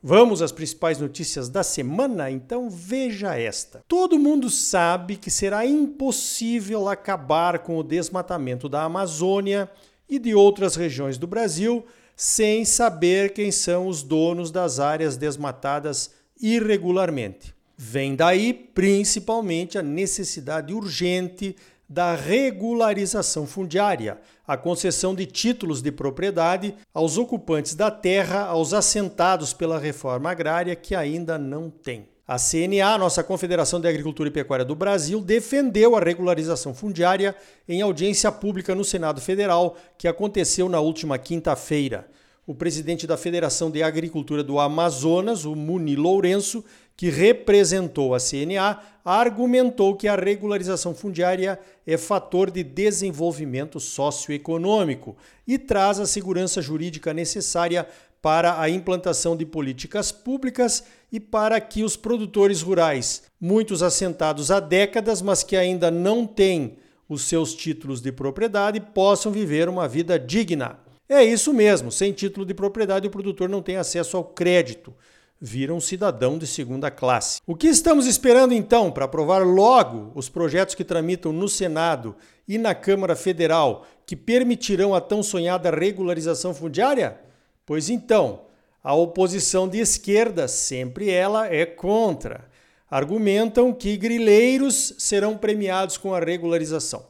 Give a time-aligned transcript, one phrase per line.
[0.00, 2.30] Vamos às principais notícias da semana?
[2.30, 3.82] Então veja esta.
[3.88, 9.68] Todo mundo sabe que será impossível acabar com o desmatamento da Amazônia
[10.08, 11.84] e de outras regiões do Brasil
[12.14, 16.10] sem saber quem são os donos das áreas desmatadas
[16.40, 17.54] irregularmente.
[17.76, 21.54] Vem daí principalmente a necessidade urgente
[21.88, 29.54] da regularização fundiária, a concessão de títulos de propriedade aos ocupantes da terra, aos assentados
[29.54, 32.06] pela reforma agrária que ainda não têm.
[32.26, 37.34] A CNA, nossa Confederação de Agricultura e Pecuária do Brasil, defendeu a regularização fundiária
[37.66, 42.06] em audiência pública no Senado Federal, que aconteceu na última quinta-feira.
[42.46, 46.62] O presidente da Federação de Agricultura do Amazonas, o Muni Lourenço,
[46.98, 55.56] que representou a CNA, argumentou que a regularização fundiária é fator de desenvolvimento socioeconômico e
[55.56, 57.86] traz a segurança jurídica necessária
[58.20, 60.82] para a implantação de políticas públicas
[61.12, 66.78] e para que os produtores rurais, muitos assentados há décadas, mas que ainda não têm
[67.08, 70.80] os seus títulos de propriedade, possam viver uma vida digna.
[71.08, 74.92] É isso mesmo, sem título de propriedade o produtor não tem acesso ao crédito
[75.40, 77.40] vira um cidadão de segunda classe.
[77.46, 82.58] O que estamos esperando então para aprovar logo os projetos que tramitam no Senado e
[82.58, 87.18] na Câmara Federal que permitirão a tão sonhada regularização fundiária?
[87.64, 88.42] Pois então,
[88.82, 92.48] a oposição de esquerda, sempre ela é contra.
[92.90, 97.04] Argumentam que grileiros serão premiados com a regularização.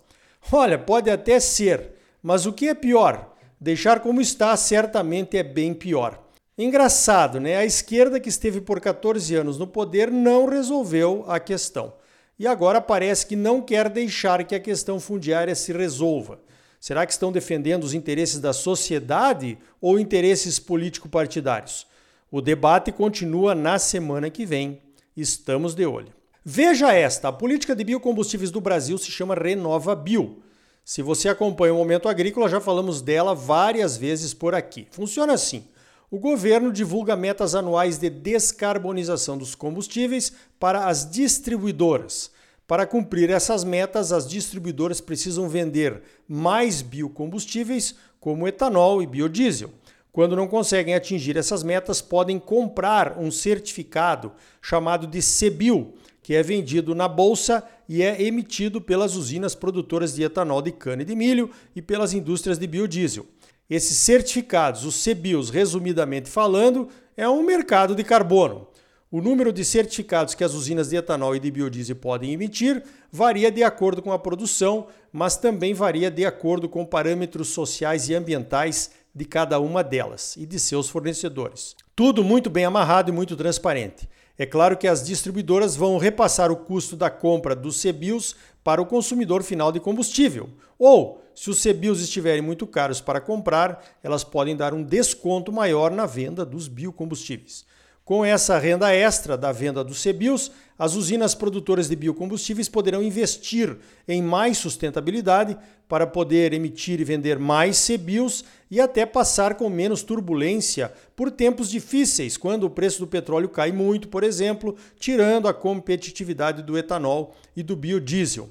[0.50, 3.34] Olha, pode até ser, mas o que é pior?
[3.60, 6.27] Deixar como está certamente é bem pior.
[6.58, 7.56] Engraçado, né?
[7.56, 11.92] A esquerda que esteve por 14 anos no poder não resolveu a questão.
[12.36, 16.40] E agora parece que não quer deixar que a questão fundiária se resolva.
[16.80, 21.86] Será que estão defendendo os interesses da sociedade ou interesses político-partidários?
[22.28, 24.82] O debate continua na semana que vem.
[25.16, 26.12] Estamos de olho.
[26.44, 30.42] Veja esta: a política de biocombustíveis do Brasil se chama Renova Bio.
[30.84, 34.88] Se você acompanha o Momento Agrícola, já falamos dela várias vezes por aqui.
[34.90, 35.64] Funciona assim.
[36.10, 42.30] O governo divulga metas anuais de descarbonização dos combustíveis para as distribuidoras.
[42.66, 49.70] Para cumprir essas metas, as distribuidoras precisam vender mais biocombustíveis, como etanol e biodiesel.
[50.10, 54.32] Quando não conseguem atingir essas metas, podem comprar um certificado
[54.62, 55.92] chamado de CBIO,
[56.22, 61.02] que é vendido na bolsa e é emitido pelas usinas produtoras de etanol de cana
[61.02, 63.26] e de milho e pelas indústrias de biodiesel.
[63.68, 68.66] Esses certificados, os CBIOS, resumidamente falando, é um mercado de carbono.
[69.10, 73.50] O número de certificados que as usinas de etanol e de biodiesel podem emitir varia
[73.50, 78.90] de acordo com a produção, mas também varia de acordo com parâmetros sociais e ambientais
[79.14, 81.76] de cada uma delas e de seus fornecedores.
[81.94, 84.08] Tudo muito bem amarrado e muito transparente.
[84.38, 88.86] É claro que as distribuidoras vão repassar o custo da compra dos CBIOS para o
[88.86, 90.48] consumidor final de combustível.
[90.78, 95.88] Ou, se os CBIOS estiverem muito caros para comprar, elas podem dar um desconto maior
[95.88, 97.64] na venda dos biocombustíveis.
[98.04, 103.76] Com essa renda extra da venda dos CBIOS, as usinas produtoras de biocombustíveis poderão investir
[104.08, 105.56] em mais sustentabilidade
[105.88, 111.70] para poder emitir e vender mais CBIOS e até passar com menos turbulência por tempos
[111.70, 117.36] difíceis, quando o preço do petróleo cai muito, por exemplo, tirando a competitividade do etanol
[117.54, 118.50] e do biodiesel.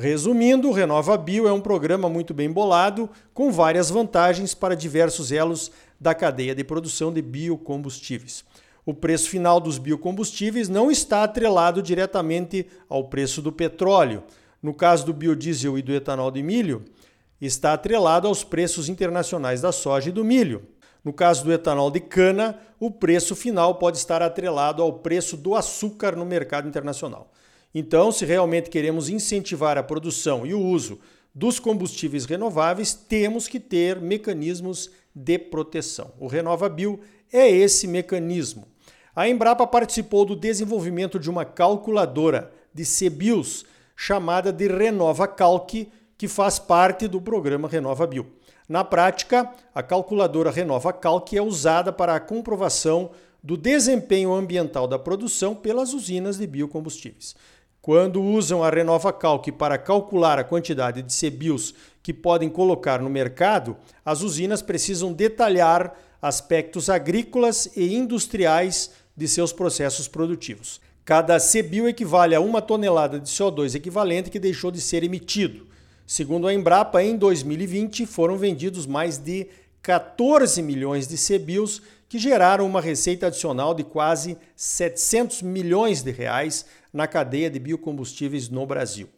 [0.00, 5.30] Resumindo, o Renova Bio é um programa muito bem bolado, com várias vantagens para diversos
[5.30, 5.70] elos
[6.00, 8.44] da cadeia de produção de biocombustíveis
[8.84, 14.22] o preço final dos biocombustíveis não está atrelado diretamente ao preço do petróleo.
[14.62, 16.84] No caso do biodiesel e do etanol de milho,
[17.40, 20.62] está atrelado aos preços internacionais da soja e do milho.
[21.04, 25.54] No caso do etanol de cana, o preço final pode estar atrelado ao preço do
[25.54, 27.30] açúcar no mercado internacional.
[27.74, 30.98] Então, se realmente queremos incentivar a produção e o uso
[31.34, 36.12] dos combustíveis renováveis, temos que ter mecanismos de proteção.
[36.18, 37.00] O Renova Bio
[37.32, 38.66] é esse mecanismo.
[39.14, 43.64] A Embrapa participou do desenvolvimento de uma calculadora de CBIOS
[43.94, 48.26] chamada de Renova Calc, que faz parte do programa Renova Bio.
[48.68, 53.10] Na prática, a calculadora Renova Calc é usada para a comprovação
[53.42, 57.34] do desempenho ambiental da produção pelas usinas de biocombustíveis.
[57.82, 63.08] Quando usam a Renova Calc para calcular a quantidade de CBIOS que podem colocar no
[63.08, 63.74] mercado,
[64.04, 70.78] as usinas precisam detalhar aspectos agrícolas e industriais de seus processos produtivos.
[71.06, 75.66] Cada CBIO equivale a uma tonelada de CO2 equivalente que deixou de ser emitido.
[76.06, 79.48] Segundo a Embrapa, em 2020 foram vendidos mais de
[79.82, 86.66] 14 milhões de CBIOS que geraram uma receita adicional de quase 700 milhões de reais
[86.92, 89.08] na cadeia de biocombustíveis no Brasil.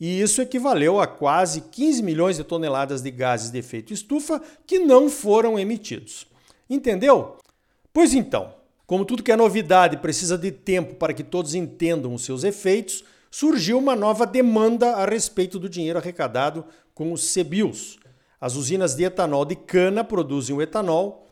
[0.00, 4.78] E isso equivaleu a quase 15 milhões de toneladas de gases de efeito estufa que
[4.78, 6.26] não foram emitidos.
[6.68, 7.36] Entendeu?
[7.92, 8.52] Pois então,
[8.84, 13.04] como tudo que é novidade precisa de tempo para que todos entendam os seus efeitos,
[13.30, 17.99] surgiu uma nova demanda a respeito do dinheiro arrecadado com os CBIOS.
[18.40, 21.26] As usinas de etanol de cana produzem o etanol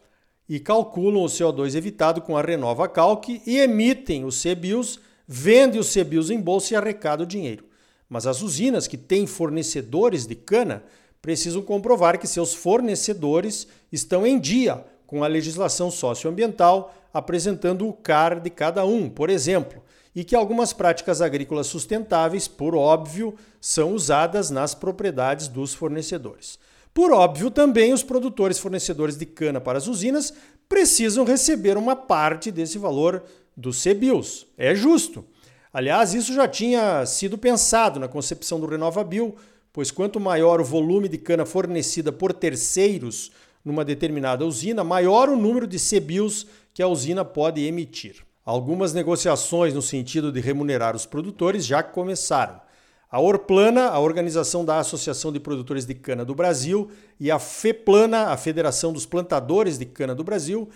[0.48, 5.92] e calculam o CO2 evitado com a Renova Calc e emitem os CBIOS vende os
[5.92, 7.64] CBIOS em bolsa e arrecada o dinheiro.
[8.08, 10.82] Mas as usinas que têm fornecedores de cana
[11.20, 18.40] precisam comprovar que seus fornecedores estão em dia com a legislação socioambiental, apresentando o CAR
[18.40, 19.82] de cada um, por exemplo,
[20.14, 26.58] e que algumas práticas agrícolas sustentáveis, por óbvio, são usadas nas propriedades dos fornecedores.
[26.98, 30.34] Por óbvio, também os produtores fornecedores de cana para as usinas
[30.68, 33.22] precisam receber uma parte desse valor
[33.56, 34.48] dos CBIOS.
[34.58, 35.24] É justo.
[35.72, 39.36] Aliás, isso já tinha sido pensado na concepção do RenovaBio,
[39.72, 43.30] pois quanto maior o volume de cana fornecida por terceiros
[43.64, 48.24] numa determinada usina, maior o número de CBIOS que a usina pode emitir.
[48.44, 52.60] Algumas negociações no sentido de remunerar os produtores já começaram.
[53.10, 58.26] A Orplana, a Organização da Associação de Produtores de Cana do Brasil, e a FEPLANA,
[58.26, 60.68] a Federação dos Plantadores de Cana do Brasil,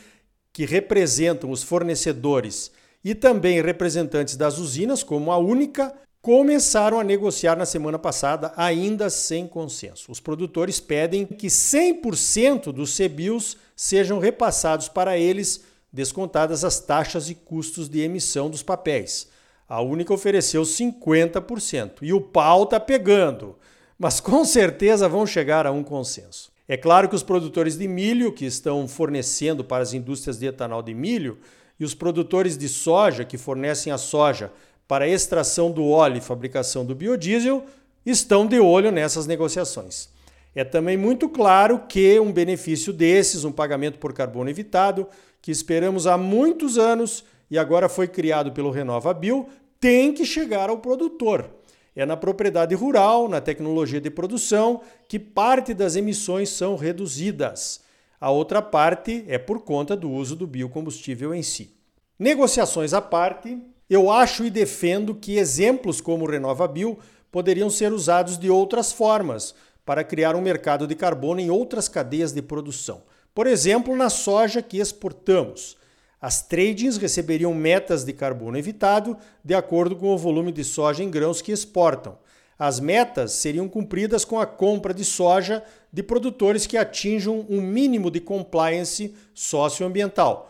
[0.52, 2.70] que representam os fornecedores
[3.04, 9.10] e também representantes das usinas, como a única, começaram a negociar na semana passada, ainda
[9.10, 10.12] sem consenso.
[10.12, 17.34] Os produtores pedem que 100% dos CBIOS sejam repassados para eles, descontadas as taxas e
[17.34, 19.31] custos de emissão dos papéis.
[19.72, 23.56] A única ofereceu 50% e o pau está pegando,
[23.98, 26.52] mas com certeza vão chegar a um consenso.
[26.68, 30.82] É claro que os produtores de milho, que estão fornecendo para as indústrias de etanol
[30.82, 31.38] de milho,
[31.80, 34.52] e os produtores de soja, que fornecem a soja
[34.86, 37.64] para a extração do óleo e fabricação do biodiesel,
[38.04, 40.10] estão de olho nessas negociações.
[40.54, 45.08] É também muito claro que um benefício desses, um pagamento por carbono evitado,
[45.40, 49.46] que esperamos há muitos anos e agora foi criado pelo Renova Bio,
[49.82, 51.50] tem que chegar ao produtor.
[51.96, 57.80] É na propriedade rural, na tecnologia de produção, que parte das emissões são reduzidas.
[58.20, 61.74] A outra parte é por conta do uso do biocombustível em si.
[62.16, 63.58] Negociações à parte,
[63.90, 66.96] eu acho e defendo que exemplos como o Renova Bio
[67.32, 69.52] poderiam ser usados de outras formas
[69.84, 73.02] para criar um mercado de carbono em outras cadeias de produção.
[73.34, 75.76] Por exemplo, na soja que exportamos.
[76.22, 81.10] As tradings receberiam metas de carbono evitado de acordo com o volume de soja em
[81.10, 82.16] grãos que exportam.
[82.56, 88.08] As metas seriam cumpridas com a compra de soja de produtores que atinjam um mínimo
[88.08, 90.48] de compliance socioambiental,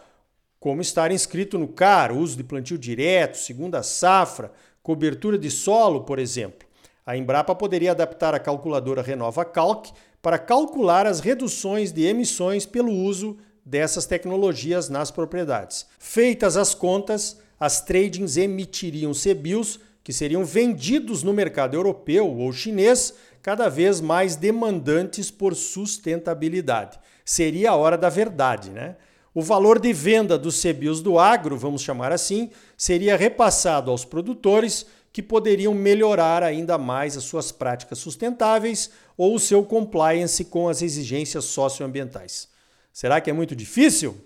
[0.60, 6.18] como estar inscrito no CAR, uso de plantio direto, segunda safra, cobertura de solo, por
[6.18, 6.68] exemplo.
[7.06, 12.92] A Embrapa poderia adaptar a calculadora Renova Calc para calcular as reduções de emissões pelo
[12.92, 15.86] uso dessas tecnologias nas propriedades.
[15.98, 23.14] Feitas as contas, as tradings emitiriam CBIOS que seriam vendidos no mercado europeu ou chinês,
[23.40, 26.98] cada vez mais demandantes por sustentabilidade.
[27.24, 28.96] Seria a hora da verdade, né?
[29.34, 34.84] O valor de venda dos CBIOS do agro, vamos chamar assim, seria repassado aos produtores
[35.12, 40.82] que poderiam melhorar ainda mais as suas práticas sustentáveis ou o seu compliance com as
[40.82, 42.51] exigências socioambientais.
[42.92, 44.16] Será que é muito difícil?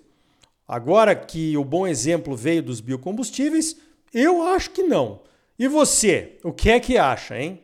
[0.67, 3.77] Agora que o bom exemplo veio dos biocombustíveis,
[4.13, 5.21] eu acho que não.
[5.57, 7.61] E você, o que é que acha, hein?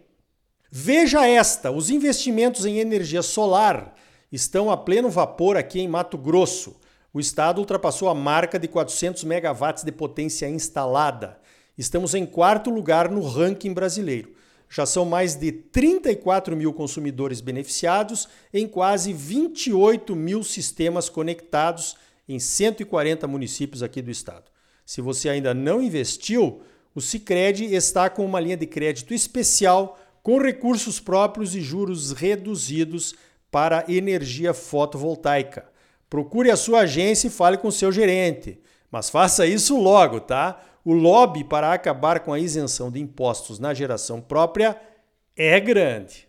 [0.71, 3.93] Veja esta: os investimentos em energia solar
[4.31, 6.79] estão a pleno vapor aqui em Mato Grosso.
[7.13, 11.37] O estado ultrapassou a marca de 400 megawatts de potência instalada.
[11.77, 14.33] Estamos em quarto lugar no ranking brasileiro.
[14.73, 21.95] Já são mais de 34 mil consumidores beneficiados em quase 28 mil sistemas conectados
[22.27, 24.45] em 140 municípios aqui do estado.
[24.83, 26.63] Se você ainda não investiu,
[26.95, 33.13] o Sicredi está com uma linha de crédito especial com recursos próprios e juros reduzidos
[33.51, 35.69] para energia fotovoltaica.
[36.09, 38.59] Procure a sua agência e fale com seu gerente.
[38.89, 40.59] Mas faça isso logo, tá?
[40.85, 44.77] O lobby para acabar com a isenção de impostos na geração própria
[45.35, 46.27] é grande.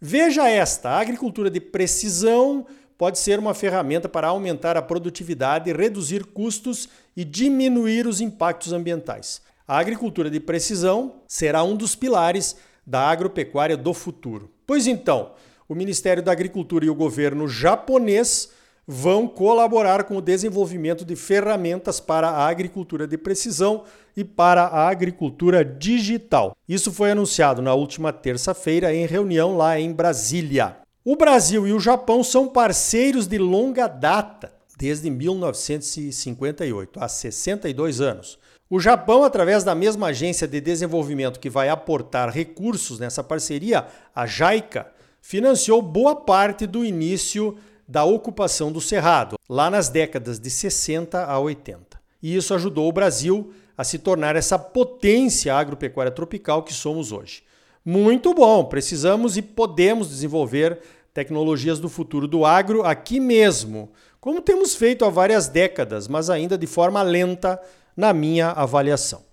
[0.00, 2.66] Veja esta: a agricultura de precisão
[2.98, 9.40] pode ser uma ferramenta para aumentar a produtividade, reduzir custos e diminuir os impactos ambientais.
[9.68, 14.50] A agricultura de precisão será um dos pilares da agropecuária do futuro.
[14.66, 15.32] Pois então,
[15.68, 18.50] o Ministério da Agricultura e o governo japonês
[18.86, 23.82] vão colaborar com o desenvolvimento de ferramentas para a agricultura de precisão
[24.16, 26.56] e para a agricultura digital.
[26.68, 30.76] Isso foi anunciado na última terça-feira em reunião lá em Brasília.
[31.04, 38.38] O Brasil e o Japão são parceiros de longa data, desde 1958, há 62 anos.
[38.68, 44.26] O Japão, através da mesma agência de desenvolvimento que vai aportar recursos nessa parceria, a
[44.26, 44.88] JICA,
[45.20, 47.56] financiou boa parte do início
[47.88, 52.00] da ocupação do Cerrado, lá nas décadas de 60 a 80.
[52.22, 57.42] E isso ajudou o Brasil a se tornar essa potência agropecuária tropical que somos hoje.
[57.84, 60.80] Muito bom, precisamos e podemos desenvolver
[61.14, 63.90] tecnologias do futuro do agro aqui mesmo,
[64.20, 67.60] como temos feito há várias décadas, mas ainda de forma lenta,
[67.96, 69.24] na minha avaliação.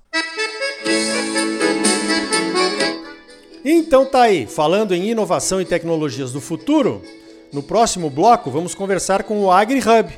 [3.66, 7.02] Então tá aí, falando em inovação e tecnologias do futuro,
[7.54, 10.12] no próximo bloco, vamos conversar com o AgriHub,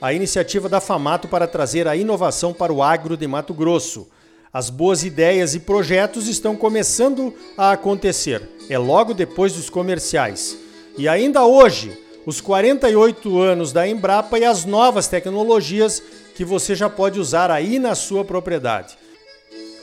[0.00, 4.08] a iniciativa da Famato para trazer a inovação para o agro de Mato Grosso.
[4.50, 8.40] As boas ideias e projetos estão começando a acontecer.
[8.70, 10.56] É logo depois dos comerciais.
[10.96, 11.92] E ainda hoje,
[12.24, 16.02] os 48 anos da Embrapa e as novas tecnologias
[16.34, 18.96] que você já pode usar aí na sua propriedade.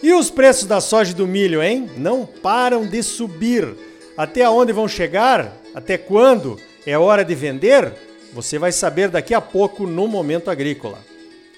[0.01, 1.87] E os preços da soja e do milho, hein?
[1.97, 3.75] Não param de subir.
[4.17, 5.55] Até onde vão chegar?
[5.75, 6.59] Até quando?
[6.85, 7.93] É hora de vender?
[8.31, 10.99] Você vai saber daqui a pouco no Momento Agrícola.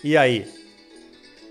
[0.04, 0.48] E aí?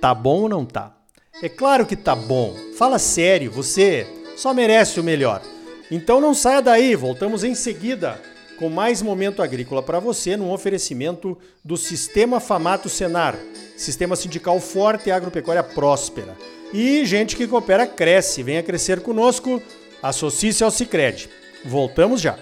[0.00, 0.96] Tá bom ou não tá?
[1.42, 2.56] É claro que tá bom.
[2.78, 4.06] Fala sério, você
[4.36, 5.42] só merece o melhor.
[5.90, 8.20] Então não saia daí, voltamos em seguida
[8.58, 13.36] com mais Momento Agrícola para você num oferecimento do Sistema Famato Senar,
[13.76, 16.34] Sistema Sindical Forte e Agropecuária Próspera.
[16.72, 19.62] E gente que coopera cresce, venha crescer conosco,
[20.02, 21.28] associe-se ao Cicred.
[21.64, 22.38] Voltamos já.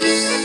[0.00, 0.37] Música